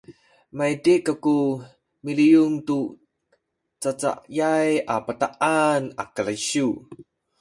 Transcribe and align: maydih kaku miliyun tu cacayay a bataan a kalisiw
maydih 0.57 0.99
kaku 1.07 1.37
miliyun 2.05 2.53
tu 2.67 2.77
cacayay 3.81 4.71
a 4.93 4.95
bataan 5.05 5.83
a 6.01 6.03
kalisiw 6.15 6.69